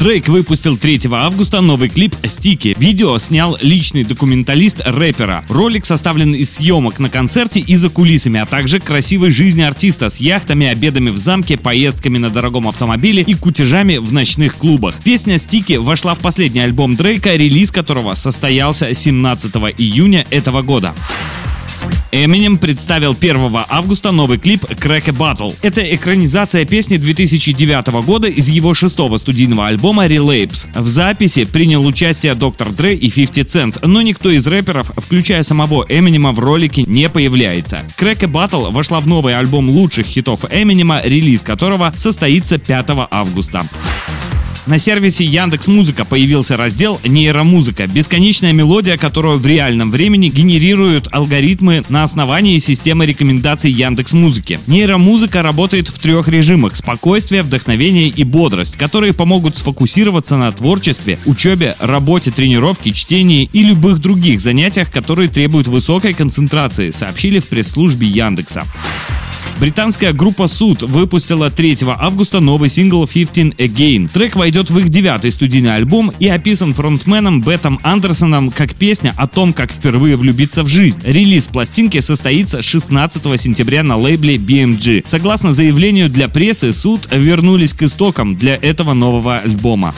[0.00, 2.74] Дрейк выпустил 3 августа новый клип «Стики».
[2.78, 5.44] Видео снял личный документалист рэпера.
[5.50, 10.18] Ролик составлен из съемок на концерте и за кулисами, а также красивой жизни артиста с
[10.18, 14.94] яхтами, обедами в замке, поездками на дорогом автомобиле и кутежами в ночных клубах.
[15.04, 20.94] Песня «Стики» вошла в последний альбом Дрейка, релиз которого состоялся 17 июня этого года.
[22.12, 25.54] Эминем представил 1 августа новый клип Crack a Battle.
[25.62, 30.68] Это экранизация песни 2009 года из его шестого студийного альбома Relapse.
[30.74, 35.86] В записи принял участие Доктор Дре и 50 Cent, но никто из рэперов, включая самого
[35.88, 37.84] Эминема, в ролике не появляется.
[37.96, 43.66] Crack a Battle вошла в новый альбом лучших хитов Эминема, релиз которого состоится 5 августа.
[44.66, 51.82] На сервисе Яндекс Музыка появился раздел «Нейромузыка»— бесконечная мелодия, которую в реальном времени генерируют алгоритмы
[51.88, 54.60] на основании системы рекомендаций Яндекс Музыки.
[54.66, 61.74] Нейромузыка работает в трех режимах— спокойствие, вдохновение и бодрость, которые помогут сфокусироваться на творчестве, учебе,
[61.78, 68.66] работе, тренировке, чтении и любых других занятиях, которые требуют высокой концентрации, сообщили в пресс-службе Яндекса.
[69.58, 74.08] Британская группа Суд выпустила 3 августа новый сингл 15 Again.
[74.08, 79.26] Трек войдет в их девятый студийный альбом и описан фронтменом Бетом Андерсоном как песня о
[79.26, 81.00] том, как впервые влюбиться в жизнь.
[81.04, 85.02] Релиз пластинки состоится 16 сентября на лейбле BMG.
[85.04, 89.94] Согласно заявлению для прессы, Суд вернулись к истокам для этого нового альбома.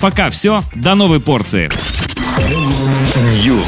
[0.00, 1.68] Пока все, до новой порции.
[3.44, 3.66] News.